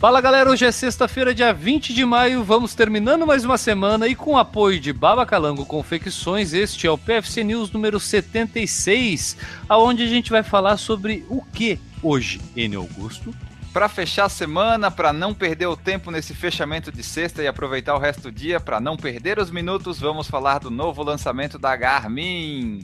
[0.00, 4.14] Fala galera, hoje é sexta-feira, dia 20 de maio, vamos terminando mais uma semana e
[4.14, 9.36] com o apoio de Baba Calango Confecções, este é o PFC News número 76,
[9.68, 12.76] aonde a gente vai falar sobre o que hoje, N.
[12.76, 13.34] Augusto?
[13.74, 17.94] Para fechar a semana, para não perder o tempo nesse fechamento de sexta e aproveitar
[17.94, 21.76] o resto do dia, para não perder os minutos, vamos falar do novo lançamento da
[21.76, 22.80] Garmin.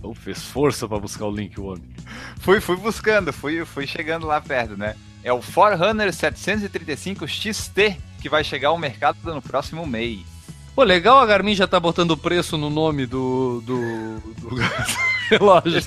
[0.00, 1.82] Oh, fez força para buscar o link, o homem.
[2.38, 4.94] Fui, fui buscando, fui, fui chegando lá perto, né?
[5.24, 10.20] É o Forerunner 735 XT, que vai chegar ao mercado no próximo mês.
[10.76, 14.56] Pô, legal a Garmin já tá botando o preço no nome do, do, do
[15.30, 15.80] relógio.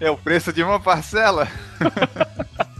[0.00, 1.46] É, é o preço de uma parcela.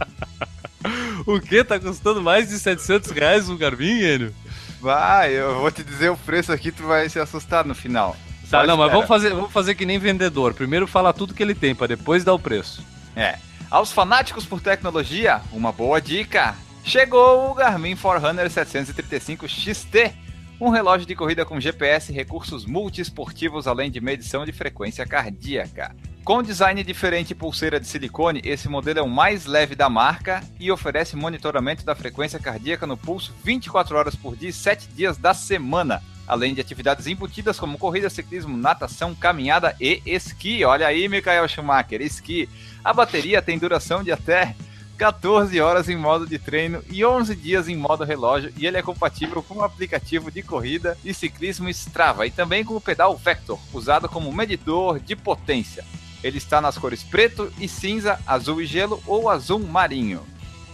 [1.27, 1.63] o que?
[1.63, 4.33] Tá custando mais de 700 reais o Garmin, Enio?
[4.81, 8.15] Vai, eu vou te dizer o preço aqui, tu vai se assustar no final.
[8.49, 8.77] Tá, Só não, espera.
[8.77, 10.55] mas vamos fazer, vamos fazer que nem vendedor.
[10.55, 12.83] Primeiro fala tudo que ele tem, para depois dar o preço.
[13.15, 13.37] É.
[13.71, 16.55] Aos fanáticos por tecnologia, uma boa dica!
[16.83, 20.11] Chegou o Garmin Forerunner 735 XT,
[20.59, 25.95] um relógio de corrida com GPS e recursos multiesportivos além de medição de frequência cardíaca.
[26.23, 30.43] Com design diferente e pulseira de silicone, esse modelo é o mais leve da marca
[30.59, 35.15] e oferece monitoramento da frequência cardíaca no pulso 24 horas por dia e 7 dias
[35.15, 40.63] da semana, além de atividades embutidas como corrida, ciclismo, natação, caminhada e esqui.
[40.63, 42.47] Olha aí, Michael Schumacher, esqui.
[42.83, 44.55] A bateria tem duração de até
[44.95, 48.81] 14 horas em modo de treino e 11 dias em modo relógio, e ele é
[48.81, 53.57] compatível com o aplicativo de corrida e ciclismo Strava e também com o pedal Vector,
[53.73, 55.83] usado como medidor de potência.
[56.23, 60.21] Ele está nas cores preto e cinza, azul e gelo ou azul marinho.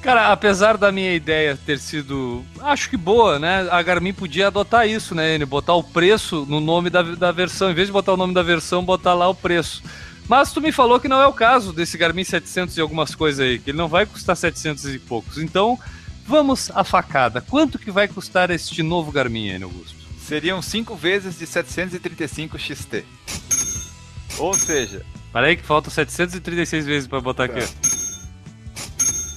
[0.05, 3.67] Cara, apesar da minha ideia ter sido, acho que boa, né?
[3.71, 5.43] A Garmin podia adotar isso, né?
[5.45, 8.43] Botar o preço no nome da, da versão, em vez de botar o nome da
[8.43, 9.81] versão, botar lá o preço.
[10.29, 13.39] Mas tu me falou que não é o caso desse Garmin 700 e algumas coisas
[13.39, 15.39] aí, que ele não vai custar 700 e poucos.
[15.39, 15.75] Então,
[16.27, 17.41] vamos à facada.
[17.41, 19.95] Quanto que vai custar este novo Garmin, Enio Augusto?
[20.19, 23.03] Seriam 5 vezes de 735 XT.
[24.37, 25.03] Ou seja...
[25.33, 27.59] Peraí que faltam 736 vezes para botar aqui.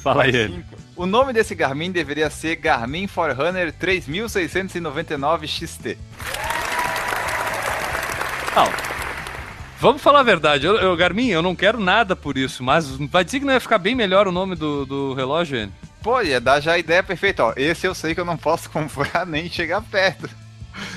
[0.02, 0.64] Fala aí.
[0.96, 5.98] O nome desse Garmin deveria ser Garmin Forerunner 3699 XT.
[8.54, 8.68] Não,
[9.80, 13.24] Vamos falar a verdade, eu, eu, Garmin, eu não quero nada por isso, mas vai
[13.24, 15.72] dizer que não ia ficar bem melhor o nome do, do relógio, hein?
[16.02, 17.52] Pô, ia dar já a ideia perfeita, ó.
[17.56, 20.28] Esse eu sei que eu não posso comprar nem chegar perto.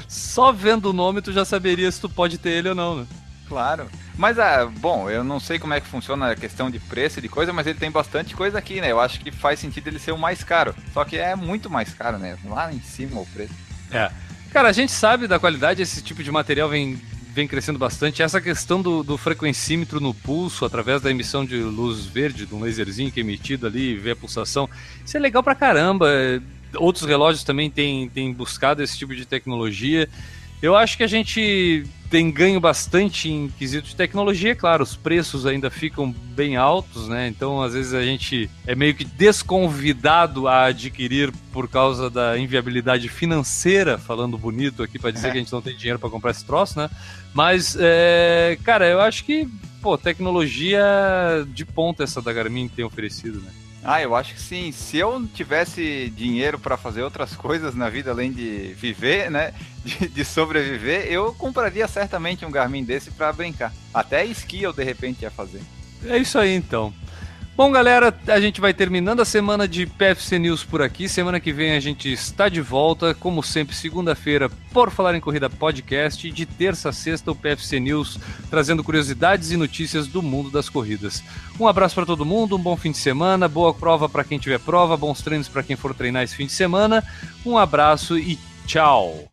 [0.07, 3.07] Só vendo o nome tu já saberia se tu pode ter ele ou não, né?
[3.47, 3.87] Claro.
[4.21, 7.23] Mas, ah, bom, eu não sei como é que funciona a questão de preço e
[7.23, 8.91] de coisa, mas ele tem bastante coisa aqui, né?
[8.91, 10.75] Eu acho que faz sentido ele ser o mais caro.
[10.93, 12.37] Só que é muito mais caro, né?
[12.45, 13.55] Lá em cima o preço.
[13.89, 14.11] É.
[14.51, 17.01] Cara, a gente sabe da qualidade, esse tipo de material vem
[17.33, 18.21] vem crescendo bastante.
[18.21, 22.59] Essa questão do, do frequencímetro no pulso, através da emissão de luz verde, de um
[22.59, 24.69] laserzinho que é emitido ali, vê a pulsação,
[25.03, 26.07] isso é legal pra caramba.
[26.75, 30.07] Outros relógios também têm, têm buscado esse tipo de tecnologia.
[30.61, 35.45] Eu acho que a gente tem ganho bastante em quesito de tecnologia, claro, os preços
[35.45, 37.29] ainda ficam bem altos, né?
[37.29, 43.07] Então, às vezes a gente é meio que desconvidado a adquirir por causa da inviabilidade
[43.07, 45.31] financeira, falando bonito aqui para dizer é.
[45.31, 46.89] que a gente não tem dinheiro para comprar esse troço, né?
[47.33, 49.47] Mas, é, cara, eu acho que,
[49.81, 50.83] pô, tecnologia
[51.47, 53.51] de ponta essa da Garmin tem oferecido, né?
[53.83, 54.71] Ah, eu acho que sim.
[54.71, 59.53] Se eu tivesse dinheiro para fazer outras coisas na vida além de viver, né?
[59.83, 63.73] De, de, sobreviver, eu compraria certamente um Garmin desse para brincar.
[63.91, 65.59] Até esqui eu de repente ia fazer.
[66.05, 66.93] É isso aí então.
[67.61, 71.07] Bom, galera, a gente vai terminando a semana de PFC News por aqui.
[71.07, 75.47] Semana que vem a gente está de volta, como sempre, segunda-feira, por falar em corrida
[75.47, 78.17] podcast, e de terça a sexta o PFC News
[78.49, 81.23] trazendo curiosidades e notícias do mundo das corridas.
[81.59, 84.59] Um abraço para todo mundo, um bom fim de semana, boa prova para quem tiver
[84.59, 87.03] prova, bons treinos para quem for treinar esse fim de semana.
[87.45, 89.25] Um abraço e tchau.